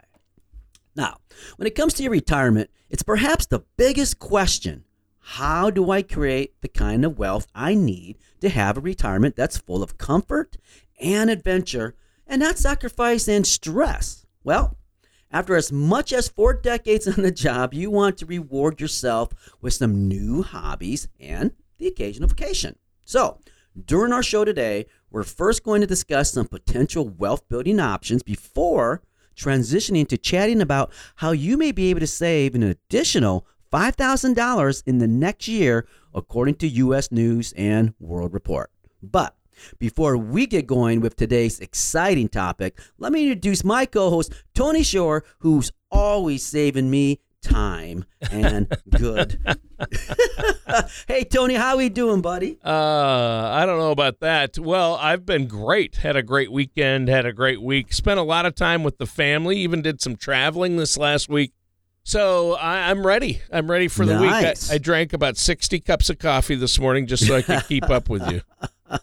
[0.95, 1.17] Now,
[1.57, 4.85] when it comes to your retirement, it's perhaps the biggest question.
[5.19, 9.57] How do I create the kind of wealth I need to have a retirement that's
[9.57, 10.57] full of comfort
[10.99, 11.95] and adventure
[12.27, 14.25] and not sacrifice and stress?
[14.43, 14.77] Well,
[15.31, 19.29] after as much as four decades on the job, you want to reward yourself
[19.61, 22.77] with some new hobbies and the occasional vacation.
[23.05, 23.39] So,
[23.85, 29.01] during our show today, we're first going to discuss some potential wealth building options before
[29.35, 34.97] transitioning to chatting about how you may be able to save an additional $5,000 in
[34.97, 37.11] the next year, according to U.S.
[37.11, 38.71] News and World Report.
[39.01, 39.35] But
[39.77, 44.83] before we get going with today's exciting topic, let me introduce my co host, Tony
[44.83, 49.39] Shore, who's always saving me time and good.
[51.07, 52.57] hey Tony, how we doing, buddy?
[52.63, 54.59] Uh, I don't know about that.
[54.59, 55.97] Well, I've been great.
[55.97, 57.07] Had a great weekend.
[57.07, 57.93] Had a great week.
[57.93, 59.57] Spent a lot of time with the family.
[59.57, 61.53] Even did some traveling this last week.
[62.03, 63.41] So I, am ready.
[63.51, 64.63] I'm ready for the nice.
[64.63, 64.71] week.
[64.71, 67.89] I, I drank about 60 cups of coffee this morning just so I could keep
[67.89, 68.41] up with you.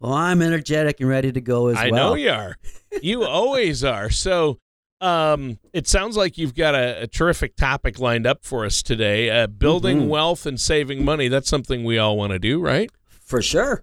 [0.00, 1.94] well, I'm energetic and ready to go as I well.
[1.94, 2.56] I know you are.
[3.02, 4.10] You always are.
[4.10, 4.58] So
[5.00, 9.30] um, it sounds like you've got a, a, terrific topic lined up for us today.
[9.30, 10.08] Uh, building mm-hmm.
[10.08, 11.28] wealth and saving money.
[11.28, 12.90] That's something we all want to do, right?
[13.24, 13.82] For sure.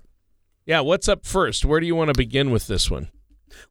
[0.66, 0.82] Yeah.
[0.82, 1.66] What's up first?
[1.66, 3.10] Where do you want to begin with this one?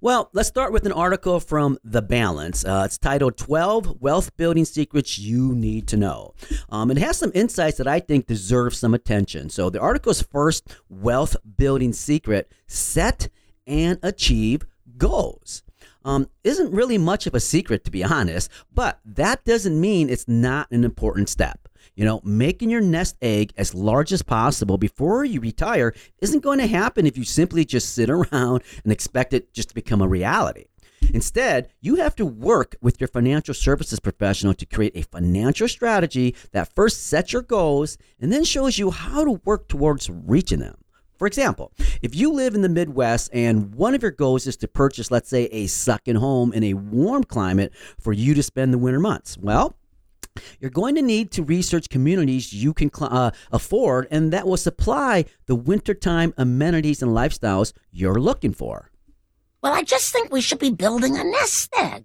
[0.00, 2.64] Well, let's start with an article from The Balance.
[2.64, 6.34] Uh, it's titled 12 Wealth Building Secrets You Need to Know.
[6.68, 9.50] Um, it has some insights that I think deserve some attention.
[9.50, 13.28] So, the article's first wealth building secret set
[13.66, 14.66] and achieve
[14.96, 15.62] goals
[16.04, 20.28] um, isn't really much of a secret, to be honest, but that doesn't mean it's
[20.28, 21.65] not an important step.
[21.96, 26.58] You know, making your nest egg as large as possible before you retire isn't going
[26.58, 30.08] to happen if you simply just sit around and expect it just to become a
[30.08, 30.66] reality.
[31.14, 36.34] Instead, you have to work with your financial services professional to create a financial strategy
[36.52, 40.76] that first sets your goals and then shows you how to work towards reaching them.
[41.18, 44.68] For example, if you live in the Midwest and one of your goals is to
[44.68, 48.78] purchase, let's say, a second home in a warm climate for you to spend the
[48.78, 49.76] winter months, well,
[50.60, 55.24] you're going to need to research communities you can uh, afford and that will supply
[55.46, 58.90] the wintertime amenities and lifestyles you're looking for.
[59.62, 62.04] Well, I just think we should be building a nest egg.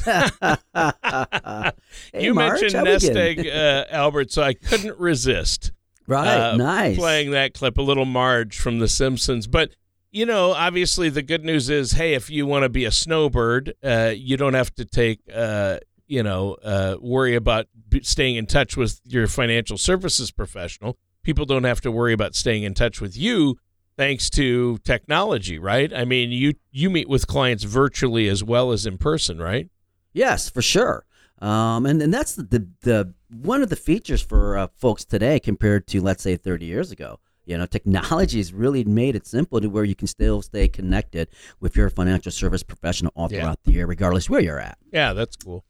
[0.04, 1.72] hey,
[2.14, 5.72] you Marge, mentioned nest egg, uh, Albert, so I couldn't resist.
[6.08, 6.96] Right, uh, nice.
[6.96, 9.46] Playing that clip, a little Marge from The Simpsons.
[9.46, 9.72] But,
[10.10, 13.74] you know, obviously the good news is hey, if you want to be a snowbird,
[13.84, 17.66] uh, you don't have to take, uh, you know, uh, worry about
[18.02, 20.98] staying in touch with your financial services professional.
[21.22, 23.58] People don't have to worry about staying in touch with you
[23.96, 25.92] thanks to technology, right?
[25.92, 29.68] I mean, you you meet with clients virtually as well as in person, right?
[30.12, 31.04] Yes, for sure.
[31.40, 35.38] Um, and, and that's the, the, the one of the features for uh, folks today
[35.38, 37.20] compared to let's say 30 years ago.
[37.44, 41.28] You know, technology has really made it simple to where you can still stay connected
[41.60, 43.64] with your financial service professional all throughout yeah.
[43.64, 44.78] the year, regardless where you're at.
[44.92, 45.64] Yeah, that's cool.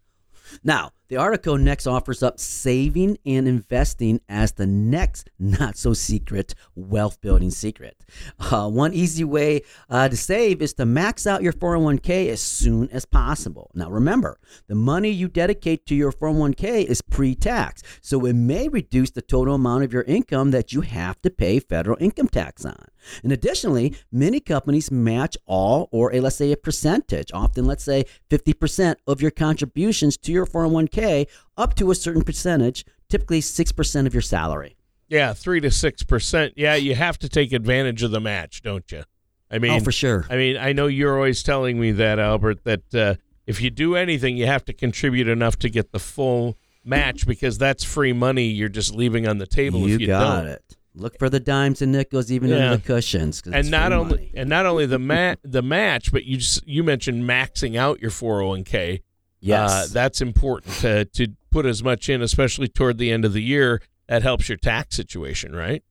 [0.62, 6.55] Now, the article next offers up saving and investing as the next not so secret
[6.75, 8.05] wealth building secret.
[8.38, 12.90] Uh, one easy way uh, to save is to max out your 401k as soon
[12.90, 13.70] as possible.
[13.75, 18.69] Now, remember, the money you dedicate to your 401k is pre tax, so it may
[18.69, 22.66] reduce the total amount of your income that you have to pay federal income tax
[22.66, 22.84] on.
[23.22, 28.05] And additionally, many companies match all or a, let's say a percentage, often let's say
[28.28, 34.06] 50% of your contributions to your 401k 401k up to a certain percentage, typically 6%
[34.06, 34.76] of your salary.
[35.08, 36.52] Yeah, three to six percent.
[36.56, 39.04] Yeah, you have to take advantage of the match, don't you?
[39.50, 40.26] I mean, oh, for sure.
[40.28, 43.14] I mean, I know you're always telling me that, Albert, that uh,
[43.46, 47.56] if you do anything, you have to contribute enough to get the full match because
[47.56, 49.88] that's free money you're just leaving on the table.
[49.88, 50.48] You, if you got don't.
[50.50, 50.76] it.
[50.94, 52.56] Look for the dimes and nickels even Yeah.
[52.72, 53.42] under the cushions.
[53.50, 54.32] And not only money.
[54.34, 58.10] and not only the ma- the match, but you just, you mentioned maxing out your
[58.10, 59.00] 401k.
[59.40, 63.32] Yes, Uh, that's important to to put as much in, especially toward the end of
[63.32, 63.81] the year.
[64.08, 65.82] That helps your tax situation, right?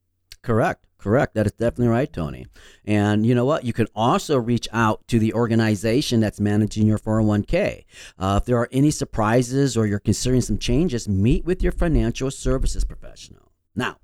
[0.42, 0.86] Correct.
[0.98, 1.34] Correct.
[1.34, 2.46] That is definitely right, Tony.
[2.84, 3.64] And you know what?
[3.64, 7.84] You can also reach out to the organization that's managing your 401k.
[8.18, 12.32] Uh, if there are any surprises or you're considering some changes, meet with your financial
[12.32, 13.52] services professional.
[13.76, 13.98] Now,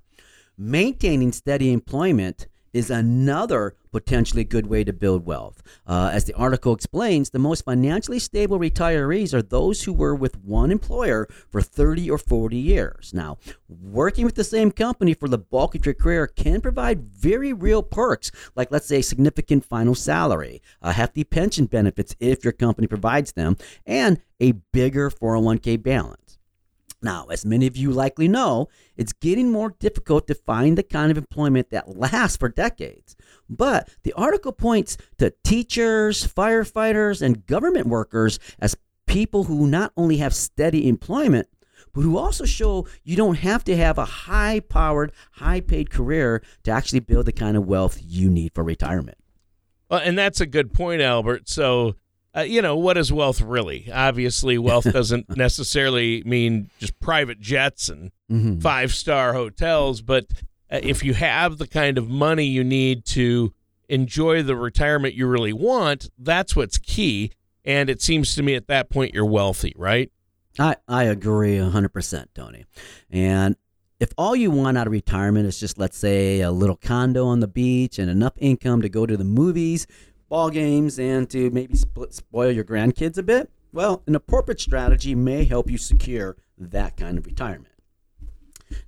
[0.57, 5.63] maintaining steady employment is another potentially good way to build wealth.
[5.87, 10.37] Uh, as the article explains, the most financially stable retirees are those who were with
[10.43, 13.13] one employer for 30 or 40 years.
[13.13, 13.37] Now,
[13.69, 17.81] working with the same company for the bulk of your career can provide very real
[17.81, 23.31] perks, like, let's say, significant final salary, a hefty pension benefits if your company provides
[23.31, 23.55] them,
[23.85, 26.24] and a bigger 401k balance.
[27.05, 28.67] Now, as many of you likely know,
[28.97, 33.15] it's getting more difficult to find the kind of employment that lasts for decades.
[33.47, 38.75] But the article points to teachers, firefighters, and government workers as
[39.05, 41.47] people who not only have steady employment,
[41.93, 46.41] but who also show you don't have to have a high powered, high paid career
[46.63, 49.19] to actually build the kind of wealth you need for retirement.
[49.91, 51.49] Well, and that's a good point, Albert.
[51.49, 51.97] So,
[52.35, 53.89] uh, you know, what is wealth really?
[53.91, 58.59] Obviously, wealth doesn't necessarily mean just private jets and Mhm.
[58.61, 60.25] five star hotels, but
[60.71, 63.53] uh, if you have the kind of money you need to
[63.87, 67.31] enjoy the retirement you really want, that's what's key.
[67.63, 70.11] And it seems to me at that point you're wealthy, right?
[70.57, 72.65] I, I agree 100%, Tony.
[73.11, 73.55] And
[73.99, 77.41] if all you want out of retirement is just, let's say, a little condo on
[77.41, 79.85] the beach and enough income to go to the movies,
[80.29, 85.43] ball games, and to maybe spoil your grandkids a bit, well, an appropriate strategy may
[85.43, 87.73] help you secure that kind of retirement.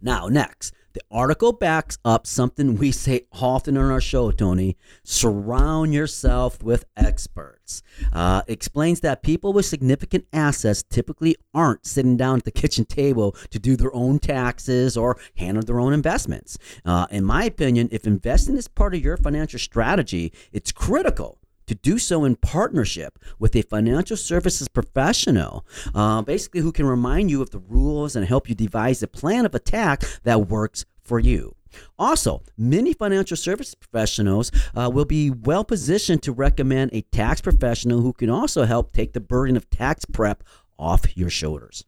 [0.01, 4.75] Now, next, the article backs up something we say often on our show, Tony.
[5.03, 7.83] Surround yourself with experts.
[8.11, 13.35] Uh, explains that people with significant assets typically aren't sitting down at the kitchen table
[13.51, 16.57] to do their own taxes or handle their own investments.
[16.83, 21.75] Uh, in my opinion, if investing is part of your financial strategy, it's critical to
[21.75, 27.41] do so in partnership with a financial services professional, uh, basically who can remind you
[27.41, 31.55] of the rules and help you devise a plan of attack that works for you.
[31.99, 38.01] Also, many financial service professionals uh, will be well positioned to recommend a tax professional
[38.01, 40.43] who can also help take the burden of tax prep
[40.79, 41.83] off your shoulders.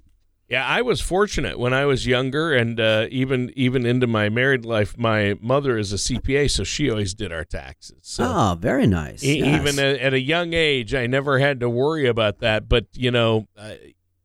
[0.49, 4.65] Yeah, I was fortunate when I was younger, and uh, even even into my married
[4.65, 4.97] life.
[4.97, 7.99] My mother is a CPA, so she always did our taxes.
[8.01, 9.23] So Ah, very nice.
[9.23, 9.61] E- Yes.
[9.61, 12.67] Even at, at a young age, I never had to worry about that.
[12.67, 13.75] But you know, uh,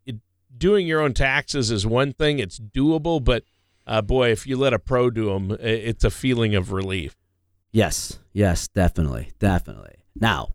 [0.07, 0.17] it,
[0.57, 3.23] doing your own taxes is one thing; it's doable.
[3.23, 3.45] But
[3.87, 7.15] uh, boy, if you let a pro do them, it's a feeling of relief.
[7.71, 9.97] Yes, yes, definitely, definitely.
[10.19, 10.55] Now,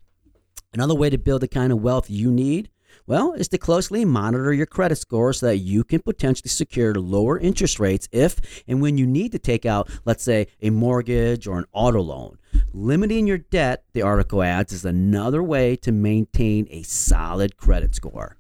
[0.74, 2.70] another way to build the kind of wealth you need,
[3.10, 7.40] well, is to closely monitor your credit score so that you can potentially secure lower
[7.40, 11.58] interest rates if and when you need to take out, let's say, a mortgage or
[11.58, 12.38] an auto loan.
[12.72, 18.38] Limiting your debt, the article adds, is another way to maintain a solid credit score.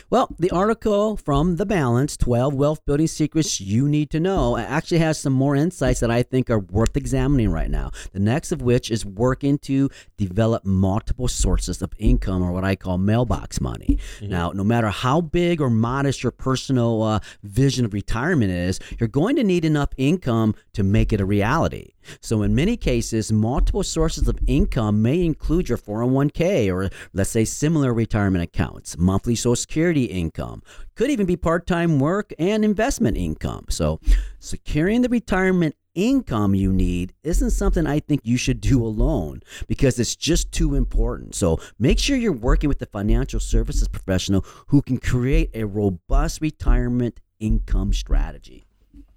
[0.10, 5.00] Well, the article from The Balance 12 Wealth Building Secrets You Need to Know actually
[5.00, 7.92] has some more insights that I think are worth examining right now.
[8.14, 12.76] The next of which is working to develop multiple sources of income, or what I
[12.76, 13.98] call mailbox money.
[14.20, 14.30] Mm-hmm.
[14.30, 19.08] Now, no matter how big or modest your personal uh, vision of retirement is, you're
[19.08, 21.94] going to need enough income to make it a reality.
[22.22, 27.44] So, in many cases, multiple sources of income may include your 401k or, let's say,
[27.46, 30.64] similar retirement accounts, monthly Social Security income,
[30.96, 33.66] could even be part time work and investment income.
[33.70, 34.00] So,
[34.40, 40.00] securing the retirement income you need isn't something I think you should do alone because
[40.00, 41.36] it's just too important.
[41.36, 46.42] So, make sure you're working with a financial services professional who can create a robust
[46.42, 48.64] retirement income strategy.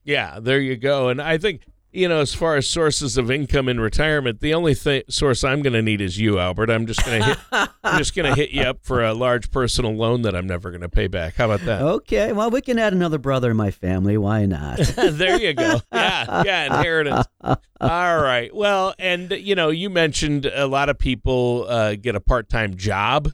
[0.04, 1.08] Yeah, there you go.
[1.08, 4.74] And I think you know, as far as sources of income in retirement, the only
[4.74, 6.70] th- source I'm going to need is you, Albert.
[6.70, 7.38] I'm just going to hit.
[7.82, 10.70] I'm just going to hit you up for a large personal loan that I'm never
[10.70, 11.34] going to pay back.
[11.34, 11.82] How about that?
[11.82, 12.32] Okay.
[12.32, 14.16] Well, we can add another brother in my family.
[14.16, 14.78] Why not?
[14.96, 15.80] there you go.
[15.92, 16.42] Yeah.
[16.44, 16.66] Yeah.
[16.66, 17.26] Inheritance.
[17.42, 18.54] All right.
[18.54, 23.32] Well, and you know, you mentioned a lot of people uh, get a part-time job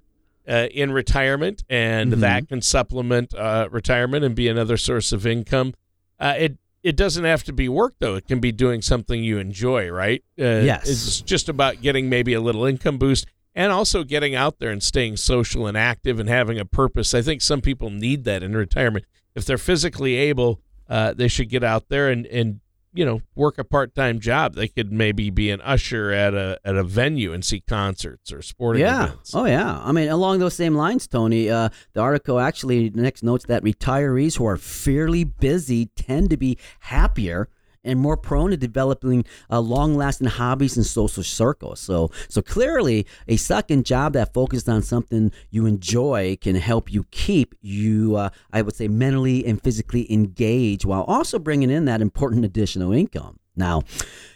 [0.49, 2.21] uh, in retirement, and mm-hmm.
[2.21, 5.75] that can supplement uh, retirement and be another source of income.
[6.19, 8.15] Uh, it it doesn't have to be work though.
[8.15, 10.23] It can be doing something you enjoy, right?
[10.41, 10.89] Uh, yes.
[10.89, 13.27] It's just about getting maybe a little income boost
[13.57, 17.13] and also getting out there and staying social and active and having a purpose.
[17.13, 19.05] I think some people need that in retirement.
[19.35, 22.61] If they're physically able, uh, they should get out there and, and
[22.97, 26.75] you know work a part-time job they could maybe be an usher at a at
[26.75, 29.05] a venue and see concerts or sporting yeah.
[29.05, 33.23] events oh yeah i mean along those same lines tony uh, the article actually next
[33.23, 37.49] notes that retirees who are fairly busy tend to be happier
[37.87, 41.81] and more prone to developing uh, long-lasting hobbies and social circles.
[41.81, 47.05] So, so clearly, a second job that focuses on something you enjoy can help you
[47.11, 52.03] keep you, uh, I would say, mentally and physically engaged, while also bringing in that
[52.03, 53.39] important additional income.
[53.57, 53.83] Now,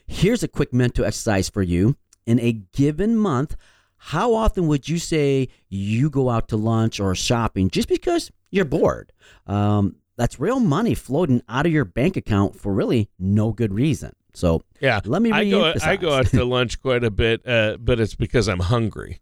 [0.07, 1.97] here's a quick mental exercise for you.
[2.27, 3.57] In a given month,
[3.97, 8.65] how often would you say you go out to lunch or shopping just because you're
[8.65, 9.13] bored?
[9.47, 14.13] Um, that's real money floating out of your bank account for really no good reason.
[14.35, 15.33] So yeah, let me.
[15.33, 15.73] I go.
[15.83, 19.21] I go out to lunch quite a bit, uh, but it's because I'm hungry.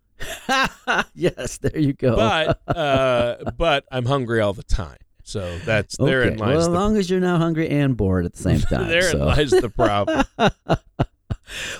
[1.14, 2.16] yes, there you go.
[2.16, 4.98] But uh, but I'm hungry all the time.
[5.22, 6.10] So that's okay.
[6.10, 6.48] therein lies.
[6.48, 8.88] Well, as the, long as you're not hungry and bored at the same time.
[8.88, 9.24] therein so.
[9.24, 10.24] lies the problem.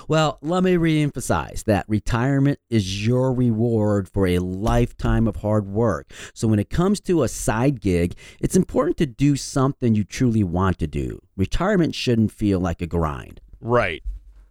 [0.07, 6.11] Well, let me reemphasize that retirement is your reward for a lifetime of hard work.
[6.33, 10.43] So when it comes to a side gig, it's important to do something you truly
[10.43, 11.19] want to do.
[11.35, 13.41] Retirement shouldn't feel like a grind.
[13.61, 14.03] Right.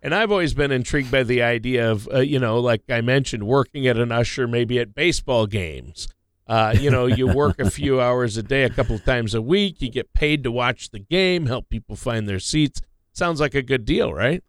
[0.02, 3.46] And I've always been intrigued by the idea of, uh, you know, like I mentioned,
[3.46, 6.08] working at an usher, maybe at baseball games.
[6.46, 9.42] Uh, you know, you work a few hours a day, a couple of times a
[9.42, 9.82] week.
[9.82, 12.80] You get paid to watch the game, help people find their seats.
[13.12, 14.42] Sounds like a good deal, right?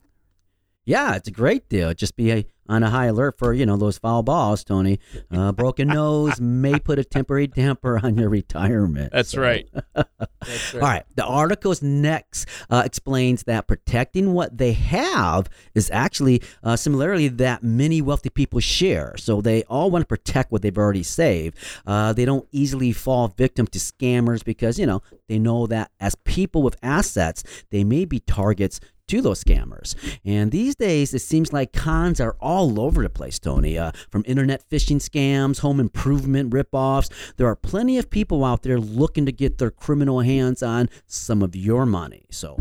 [0.89, 1.93] Yeah, it's a great deal.
[1.93, 5.00] Just be a, on a high alert for you know those foul balls, Tony.
[5.29, 9.12] Uh, broken nose may put a temporary damper on your retirement.
[9.12, 9.39] That's, so.
[9.41, 9.69] right.
[9.93, 10.74] That's right.
[10.74, 11.03] All right.
[11.13, 17.62] The article's next uh, explains that protecting what they have is actually uh, similarly that
[17.62, 19.13] many wealthy people share.
[19.17, 21.55] So they all want to protect what they've already saved.
[21.86, 26.15] Uh, they don't easily fall victim to scammers because you know they know that as
[26.15, 29.95] people with assets, they may be targets to those scammers.
[30.23, 33.77] And these days, it seems like cons are all over the place, Tony.
[33.77, 38.79] Uh, from internet phishing scams, home improvement ripoffs, there are plenty of people out there
[38.79, 42.25] looking to get their criminal hands on some of your money.
[42.29, 42.57] So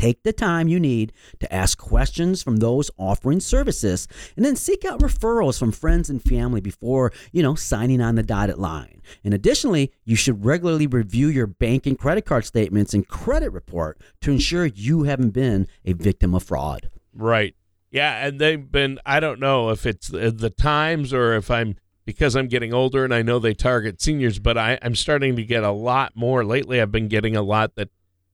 [0.00, 4.82] Take the time you need to ask questions from those offering services and then seek
[4.86, 9.02] out referrals from friends and family before, you know, signing on the dotted line.
[9.22, 14.00] And additionally, you should regularly review your bank and credit card statements and credit report
[14.22, 16.88] to ensure you haven't been a victim of fraud.
[17.12, 17.54] Right.
[17.90, 21.76] Yeah, and they've been I don't know if it's the, times or if I'm
[22.06, 25.44] because I'm getting older and I know they target seniors, but I, I'm starting to
[25.44, 26.80] get a lot more lately.
[26.80, 27.90] I've been getting a lot that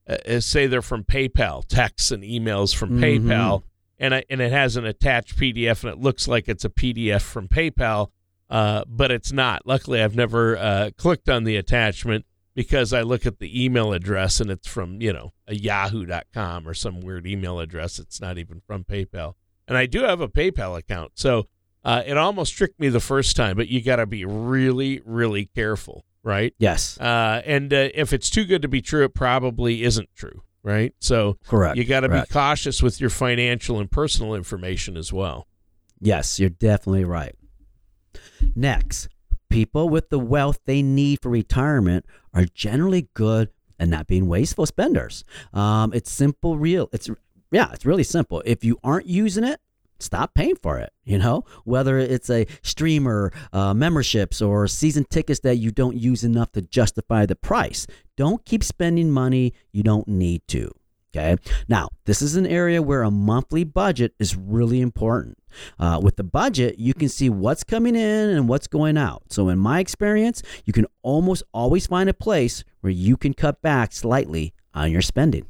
[0.09, 3.29] uh, say they're from PayPal, texts and emails from mm-hmm.
[3.29, 3.63] PayPal,
[3.99, 7.23] and I, and it has an attached PDF, and it looks like it's a PDF
[7.23, 8.09] from PayPal,
[8.49, 9.67] uh, but it's not.
[9.67, 14.41] Luckily, I've never uh, clicked on the attachment because I look at the email address
[14.41, 17.99] and it's from you know a Yahoo.com or some weird email address.
[17.99, 19.35] It's not even from PayPal,
[19.67, 21.49] and I do have a PayPal account, so
[21.85, 23.57] uh, it almost tricked me the first time.
[23.57, 26.55] But you got to be really, really careful right?
[26.59, 26.99] Yes.
[27.01, 30.95] Uh, and uh, if it's too good to be true, it probably isn't true, right?
[30.99, 31.79] So correct.
[31.79, 35.47] You got to be cautious with your financial and personal information as well.
[36.01, 37.35] Yes, you're definitely right.
[38.55, 39.09] Next,
[39.49, 42.05] People with the wealth they need for retirement
[42.35, 45.25] are generally good and not being wasteful spenders.
[45.55, 46.89] Um, it's simple, real.
[46.93, 47.09] It's
[47.53, 48.43] yeah, it's really simple.
[48.45, 49.61] If you aren't using it,
[49.99, 50.93] stop paying for it.
[51.05, 56.25] You know, whether it's a streamer, uh, memberships, or season tickets that you don't use
[56.25, 57.87] enough to justify the price.
[58.17, 60.71] Don't keep spending money you don't need to.
[61.17, 61.37] Okay.
[61.67, 65.39] Now, this is an area where a monthly budget is really important.
[65.79, 69.23] Uh, with the budget, you can see what's coming in and what's going out.
[69.31, 73.63] So, in my experience, you can almost always find a place where you can cut
[73.63, 75.47] back slightly on your spending.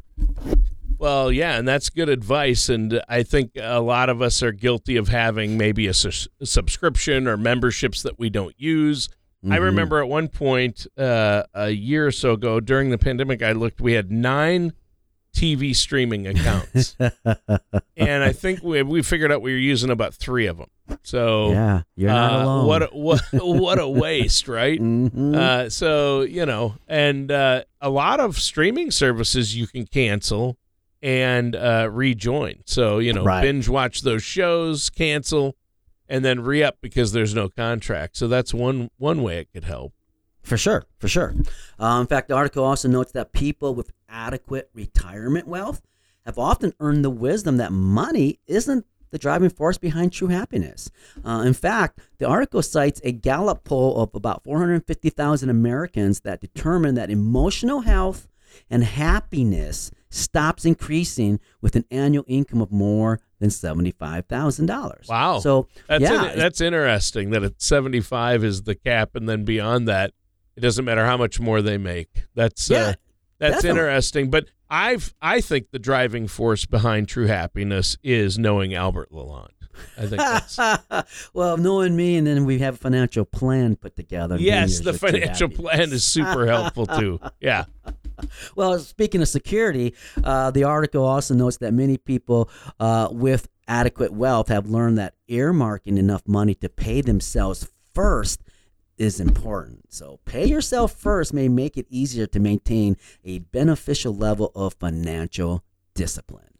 [0.98, 2.68] Well, yeah, and that's good advice.
[2.68, 7.26] And I think a lot of us are guilty of having maybe a, su- subscription
[7.26, 9.08] or memberships that we don't use.
[9.44, 9.52] Mm-hmm.
[9.52, 13.52] I remember at one point uh, a year or so ago during the pandemic, I
[13.52, 14.72] looked, we had nine
[15.36, 16.96] TV streaming accounts.
[17.96, 20.70] and I think we, we figured out we were using about three of them.
[21.02, 22.66] So yeah, you're not uh, alone.
[22.66, 24.80] What a, what what a waste, right?
[24.80, 25.34] mm-hmm.
[25.34, 30.56] uh, so you know, and uh, a lot of streaming services you can cancel
[31.06, 32.56] and uh, rejoin.
[32.66, 33.40] So you know, right.
[33.40, 35.56] binge watch those shows, cancel,
[36.08, 38.16] and then re up because there's no contract.
[38.16, 39.92] So that's one one way it could help.
[40.42, 41.32] For sure, for sure.
[41.78, 45.80] Uh, in fact, the article also notes that people with adequate retirement wealth
[46.24, 50.90] have often earned the wisdom that money isn't the driving force behind true happiness.
[51.24, 56.96] Uh, in fact, the article cites a Gallup poll of about 450,000 Americans that determined
[56.96, 58.26] that emotional health
[58.68, 65.08] and happiness stops increasing with an annual income of more than $75,000.
[65.08, 65.38] Wow.
[65.40, 69.88] So, that's yeah, in, that's interesting that at 75 is the cap and then beyond
[69.88, 70.12] that
[70.56, 72.08] it doesn't matter how much more they make.
[72.34, 72.94] That's yeah, uh,
[73.38, 73.80] that's definitely.
[73.80, 74.30] interesting.
[74.30, 79.50] But I've I think the driving force behind true happiness is knowing Albert Lalonde.
[79.98, 84.38] I think that's well, knowing me, and then we have a financial plan put together.
[84.38, 87.20] yes, the financial plan is super helpful too.
[87.40, 87.64] Yeah.
[88.56, 89.94] Well, speaking of security,
[90.24, 92.48] uh, the article also notes that many people
[92.80, 98.40] uh, with adequate wealth have learned that earmarking enough money to pay themselves first
[98.96, 99.92] is important.
[99.92, 105.62] So, pay yourself first may make it easier to maintain a beneficial level of financial
[105.94, 106.54] discipline.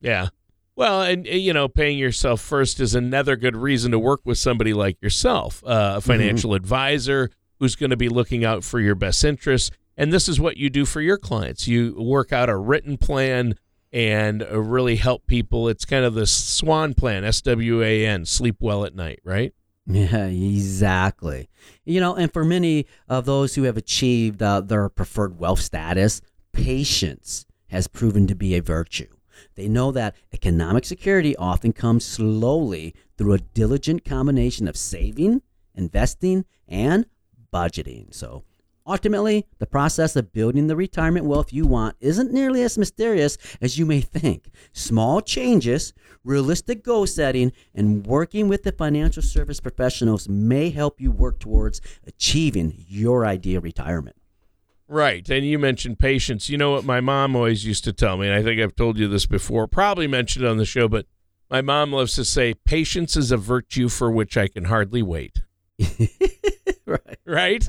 [0.00, 0.28] Yeah.
[0.74, 4.38] Well, and uh, you know, paying yourself first is another good reason to work with
[4.38, 8.94] somebody like yourself, uh, a financial advisor who's going to be looking out for your
[8.94, 9.70] best interests.
[9.96, 11.66] And this is what you do for your clients.
[11.66, 13.54] You work out a written plan
[13.92, 15.68] and uh, really help people.
[15.68, 19.54] It's kind of the SWAN plan, S W A N, sleep well at night, right?
[19.86, 21.48] Yeah, exactly.
[21.84, 26.20] You know, and for many of those who have achieved uh, their preferred wealth status,
[26.52, 29.08] patience has proven to be a virtue.
[29.54, 35.42] They know that economic security often comes slowly through a diligent combination of saving,
[35.74, 37.06] investing, and
[37.52, 38.12] budgeting.
[38.12, 38.42] So,
[38.86, 43.78] ultimately, the process of building the retirement wealth you want isn't nearly as mysterious as
[43.78, 44.48] you may think.
[44.72, 45.92] Small changes,
[46.24, 51.80] realistic goal setting, and working with the financial service professionals may help you work towards
[52.06, 54.16] achieving your ideal retirement.
[54.88, 55.28] Right.
[55.28, 56.48] And you mentioned patience.
[56.48, 58.98] You know what my mom always used to tell me, and I think I've told
[58.98, 61.06] you this before, probably mentioned it on the show, but
[61.50, 65.40] my mom loves to say, patience is a virtue for which I can hardly wait.
[66.96, 67.18] right.
[67.24, 67.68] Right?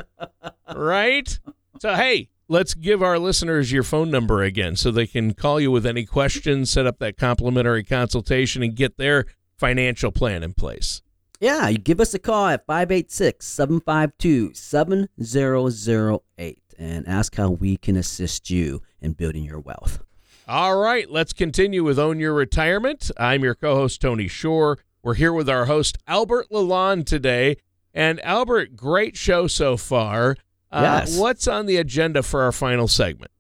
[0.75, 1.39] right?
[1.79, 5.71] So, hey, let's give our listeners your phone number again so they can call you
[5.71, 9.25] with any questions, set up that complimentary consultation, and get their
[9.57, 11.01] financial plan in place.
[11.39, 17.95] Yeah, you give us a call at 586 752 7008 and ask how we can
[17.95, 19.99] assist you in building your wealth.
[20.47, 23.11] All right, let's continue with Own Your Retirement.
[23.17, 24.79] I'm your co host, Tony Shore.
[25.03, 27.57] We're here with our host, Albert Lalonde, today.
[27.97, 30.37] And Albert, great show so far.
[30.71, 31.17] Uh, Yes.
[31.17, 33.31] What's on the agenda for our final segment?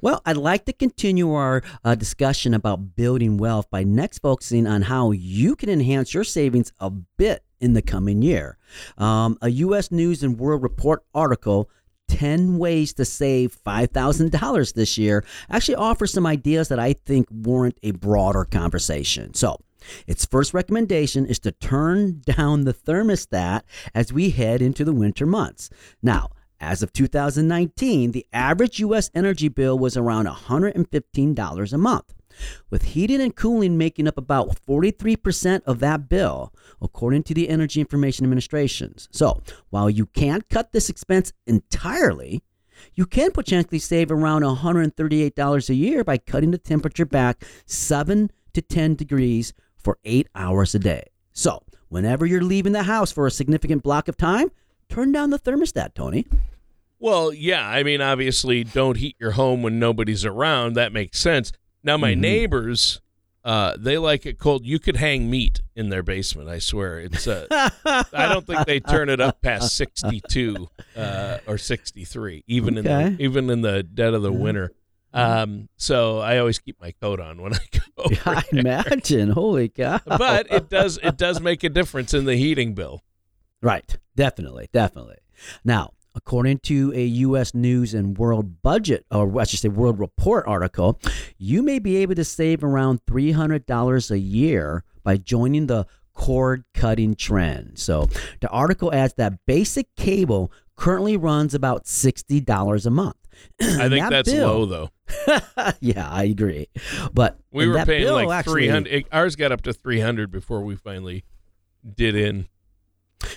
[0.00, 4.82] Well, I'd like to continue our uh, discussion about building wealth by next focusing on
[4.82, 8.58] how you can enhance your savings a bit in the coming year.
[8.98, 9.92] Um, a U.S.
[9.92, 11.70] News and World Report article
[12.08, 17.78] 10 ways to save $5,000 this year actually offers some ideas that I think warrant
[17.84, 19.34] a broader conversation.
[19.34, 19.58] So,
[20.06, 23.62] its first recommendation is to turn down the thermostat
[23.94, 25.70] as we head into the winter months.
[26.02, 29.10] Now, as of 2019, the average U.S.
[29.14, 32.14] energy bill was around $115 a month,
[32.70, 37.80] with heating and cooling making up about 43% of that bill, according to the Energy
[37.80, 38.94] Information Administration.
[39.10, 42.42] So, while you can't cut this expense entirely,
[42.94, 48.62] you can potentially save around $138 a year by cutting the temperature back 7 to
[48.62, 49.52] 10 degrees
[49.84, 51.04] for 8 hours a day.
[51.32, 54.50] So, whenever you're leaving the house for a significant block of time,
[54.88, 56.26] turn down the thermostat, Tony.
[56.98, 57.68] Well, yeah.
[57.68, 60.74] I mean, obviously, don't heat your home when nobody's around.
[60.74, 61.52] That makes sense.
[61.82, 62.18] Now, my Mhm.
[62.20, 63.00] neighbors,
[63.44, 64.64] uh, they like it cold.
[64.64, 66.48] You could hang meat in their basement.
[66.48, 67.00] I swear.
[67.00, 67.26] It's.
[67.26, 67.46] Uh,
[67.84, 73.16] I don't think they turn it up past sixty-two uh, or sixty-three, even in the,
[73.22, 74.72] even in the dead of the winter.
[75.14, 77.80] Um, so I always keep my coat on when I go.
[78.10, 78.60] Yeah, I there.
[78.60, 79.30] imagine.
[79.30, 80.00] Holy cow.
[80.06, 83.02] But it does it does make a difference in the heating bill.
[83.62, 83.96] Right.
[84.16, 84.68] Definitely.
[84.72, 85.16] Definitely.
[85.64, 87.54] Now, according to a U.S.
[87.54, 91.00] News and World Budget, or I should say World Report article,
[91.38, 97.14] you may be able to save around $300 a year by joining the cord cutting
[97.14, 97.78] trend.
[97.78, 98.08] So
[98.40, 103.16] the article adds that basic cable currently runs about $60 a month.
[103.60, 104.90] I think That that's bill- low though.
[105.80, 106.68] yeah, I agree.
[107.12, 109.04] But We were paying bill like actually- three hundred.
[109.12, 111.24] Ours got up to three hundred before we finally
[111.96, 112.48] did in.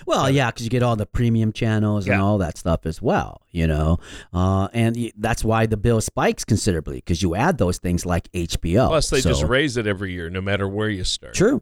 [0.05, 3.43] Well, yeah, because you get all the premium channels and all that stuff as well,
[3.51, 3.99] you know,
[4.33, 8.87] uh, and that's why the bill spikes considerably because you add those things like HBO.
[8.87, 11.33] Plus, they just raise it every year, no matter where you start.
[11.35, 11.61] true.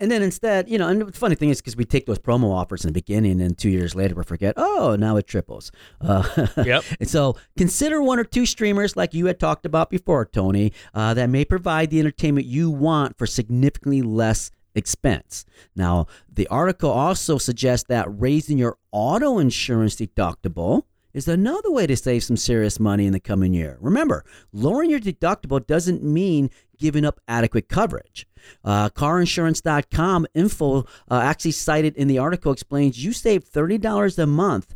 [0.00, 2.52] And then instead, you know, and the funny thing is because we take those promo
[2.52, 4.54] offers in the beginning, and two years later we forget.
[4.56, 5.70] Oh, now it triples.
[6.00, 6.84] Uh, Yep.
[7.00, 11.14] And so consider one or two streamers like you had talked about before, Tony, uh,
[11.14, 15.44] that may provide the entertainment you want for significantly less expense.
[15.76, 20.82] Now, the article also suggests that raising your auto insurance deductible
[21.14, 23.78] is another way to save some serious money in the coming year.
[23.80, 28.26] Remember, lowering your deductible doesn't mean giving up adequate coverage.
[28.64, 34.74] Uh, carinsurance.com info uh, actually cited in the article explains you save $30 a month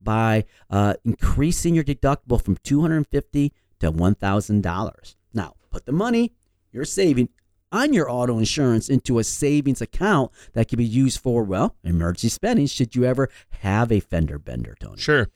[0.00, 5.14] by uh, increasing your deductible from 250 to $1,000.
[5.34, 6.32] Now, put the money
[6.70, 7.30] you're saving
[7.72, 12.28] on your auto insurance into a savings account that can be used for, well, emergency
[12.28, 13.28] spending should you ever
[13.60, 14.98] have a fender bender, Tony.
[14.98, 15.28] Sure.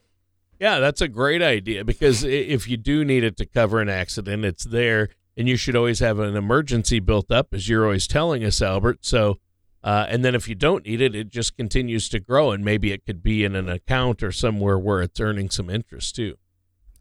[0.62, 4.44] Yeah, that's a great idea because if you do need it to cover an accident,
[4.44, 8.44] it's there, and you should always have an emergency built up, as you're always telling
[8.44, 8.98] us, Albert.
[9.01, 9.40] So,
[9.83, 12.92] uh, and then if you don't need it, it just continues to grow, and maybe
[12.92, 16.37] it could be in an account or somewhere where it's earning some interest too.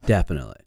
[0.08, 0.62] Definitely.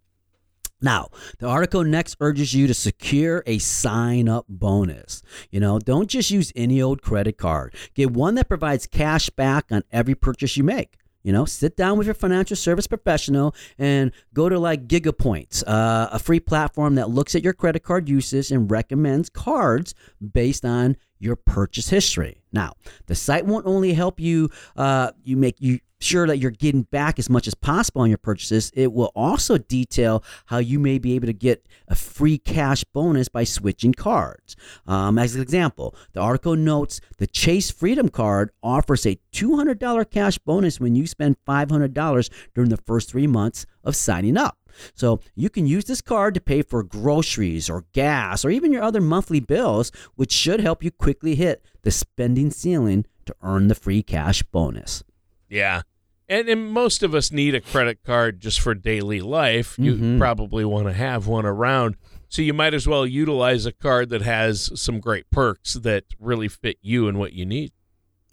[0.81, 1.09] Now,
[1.41, 5.21] the article next urges you to secure a sign up bonus.
[5.51, 7.75] You know, don't just use any old credit card.
[7.95, 10.97] Get one that provides cash back on every purchase you make.
[11.25, 16.11] You know, sit down with your financial service professional and go to like GigaPoints, uh,
[16.13, 19.95] a free platform that looks at your credit card uses and recommends cards
[20.33, 22.43] based on your purchase history.
[22.53, 22.75] Now,
[23.07, 27.19] the site won't only help you uh, you make you sure that you're getting back
[27.19, 28.71] as much as possible on your purchases.
[28.75, 33.29] It will also detail how you may be able to get a free cash bonus
[33.29, 34.57] by switching cards.
[34.87, 40.39] Um, as an example, the article notes the Chase Freedom Card offers a $200 cash
[40.39, 44.59] bonus when you spend $500 during the first three months of signing up.
[44.95, 48.83] So you can use this card to pay for groceries or gas or even your
[48.83, 53.75] other monthly bills, which should help you quickly hit the spending ceiling to earn the
[53.75, 55.05] free cash bonus.
[55.49, 55.83] Yeah.
[56.29, 59.77] And, and most of us need a credit card just for daily life.
[59.79, 60.19] You Mhm.
[60.19, 61.97] probably want to have one around.
[62.29, 66.49] So you might as well utilize a card that has some great perks that really
[66.49, 67.73] fit you and what you need.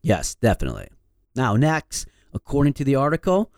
[0.01, 0.87] Yes, definitely.
[1.35, 3.51] Now, next, according to the article,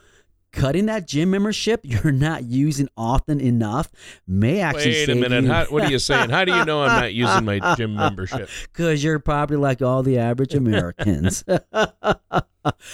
[0.54, 3.92] cutting that gym membership you're not using often enough
[4.26, 5.46] may actually Wait a minute.
[5.46, 6.30] How, what are you saying?
[6.30, 8.50] How do you know I'm not using my gym membership?
[8.72, 11.44] because you're probably like all the average Americans.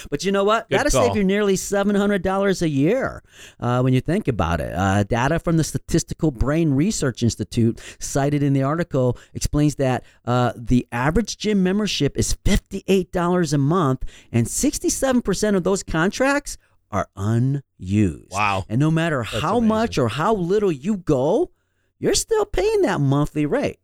[0.10, 0.69] but you know what?
[0.69, 1.08] Good That'll call.
[1.08, 3.24] save you nearly $700 a year
[3.60, 4.74] uh, when you think about it.
[4.74, 10.54] Uh, data from the Statistical Brain Research Institute, cited in the article, explains that uh,
[10.56, 16.58] the average gym membership is $58 a month, and 67% of those contracts
[16.91, 18.32] are unused.
[18.32, 18.65] Wow.
[18.69, 21.52] And no matter That's how much or how little you go,
[21.99, 23.80] you're still paying that monthly rate.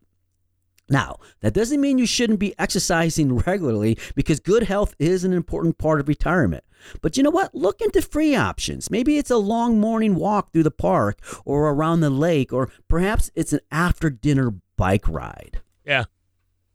[0.88, 5.78] Now, that doesn't mean you shouldn't be exercising regularly because good health is an important
[5.78, 6.64] part of retirement.
[7.02, 7.56] But you know what?
[7.56, 8.92] Look into free options.
[8.92, 13.32] Maybe it's a long morning walk through the park or around the lake, or perhaps
[13.34, 15.62] it's an after dinner bike ride.
[15.84, 16.06] Yeah.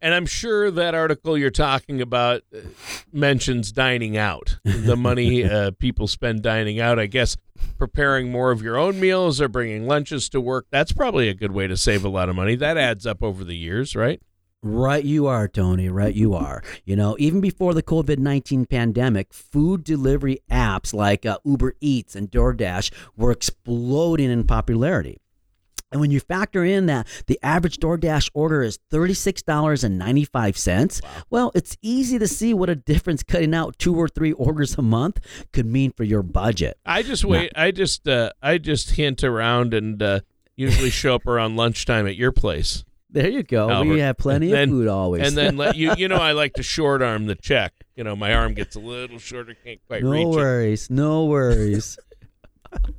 [0.03, 2.61] And I'm sure that article you're talking about uh,
[3.13, 4.59] mentions dining out.
[4.65, 7.37] The money uh, people spend dining out, I guess,
[7.79, 10.67] preparing more of your own meals or bringing lunches to work.
[10.71, 12.55] That's probably a good way to save a lot of money.
[12.55, 14.23] That adds up over the years, right?
[14.63, 15.89] Right, you are, Tony.
[15.89, 16.63] Right, you are.
[16.85, 22.15] You know, even before the COVID 19 pandemic, food delivery apps like uh, Uber Eats
[22.15, 25.19] and DoorDash were exploding in popularity.
[25.93, 31.01] And when you factor in that the average DoorDash order is $36.95,
[31.31, 34.83] well, it's easy to see what a difference cutting out two or three orders a
[34.83, 35.21] month
[35.53, 36.79] could mean for your budget.
[36.87, 37.53] I just wait.
[37.57, 40.21] I just uh, I just hint around and uh,
[40.57, 42.85] usually show up around lunchtime at your place.
[43.13, 43.69] There you go.
[43.69, 43.93] Albert.
[43.93, 45.27] We have plenty then- of food always.
[45.27, 47.73] and then let you you know I like to short arm the check.
[47.97, 50.37] You know my arm gets a little shorter, can't quite reach no it.
[50.37, 50.91] worries.
[50.91, 51.99] No worries.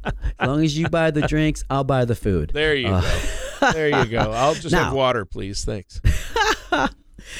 [0.04, 2.52] As long as you buy the drinks, I'll buy the food.
[2.54, 3.72] There you Uh, go.
[3.74, 4.32] There you go.
[4.32, 5.64] I'll just have water, please.
[5.66, 6.02] Thanks.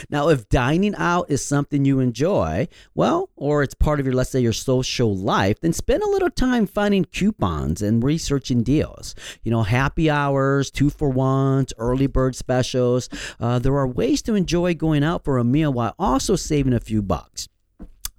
[0.10, 4.30] Now, if dining out is something you enjoy, well, or it's part of your, let's
[4.30, 9.16] say, your social life, then spend a little time finding coupons and researching deals.
[9.44, 13.10] You know, happy hours, two for ones, early bird specials.
[13.40, 16.80] Uh, there are ways to enjoy going out for a meal while also saving a
[16.80, 17.50] few bucks.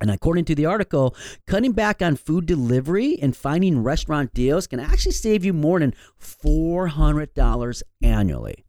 [0.03, 1.15] And according to the article,
[1.47, 5.95] cutting back on food delivery and finding restaurant deals can actually save you more than
[6.21, 8.65] $400 annually.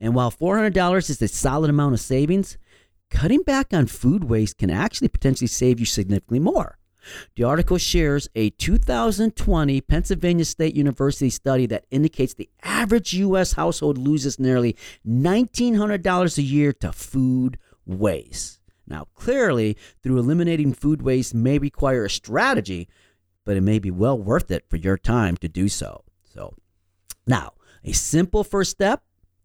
[0.00, 2.58] And while $400 is a solid amount of savings,
[3.08, 6.76] cutting back on food waste can actually potentially save you significantly more.
[7.36, 13.52] The article shares a 2020 Pennsylvania State University study that indicates the average U.S.
[13.52, 14.74] household loses nearly
[15.06, 18.58] $1,900 a year to food waste.
[18.86, 22.88] Now, clearly, through eliminating food waste may require a strategy,
[23.44, 26.04] but it may be well worth it for your time to do so.
[26.24, 26.54] So,
[27.26, 27.52] now,
[27.84, 29.02] a simple first step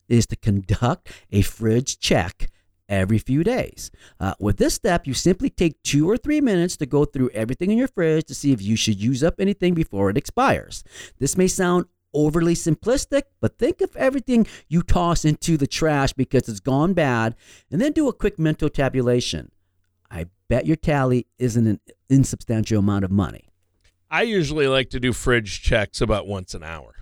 [0.07, 2.49] is to conduct a fridge check
[2.89, 3.91] every few days.
[4.19, 7.71] Uh, with this step, you simply take two or three minutes to go through everything
[7.71, 10.83] in your fridge to see if you should use up anything before it expires.
[11.19, 16.49] This may sound overly simplistic, but think of everything you toss into the trash because
[16.49, 17.35] it's gone bad,
[17.71, 19.51] and then do a quick mental tabulation.
[20.11, 23.49] I bet your tally isn't an insubstantial amount of money.
[24.09, 26.95] I usually like to do fridge checks about once an hour.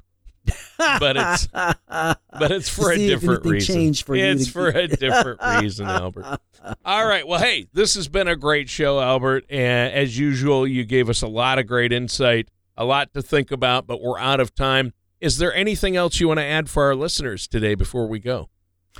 [0.77, 1.47] but it's
[1.87, 3.93] but it's for a different reason.
[3.93, 6.39] for you it's for a different reason, Albert.
[6.85, 7.27] All right.
[7.27, 9.45] Well, hey, this has been a great show, Albert.
[9.49, 13.51] And as usual, you gave us a lot of great insight, a lot to think
[13.51, 14.93] about, but we're out of time.
[15.19, 18.49] Is there anything else you want to add for our listeners today before we go?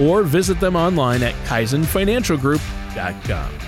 [0.01, 3.68] or visit them online at kaizenfinancialgroup.com.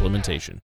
[0.01, 0.59] implementation.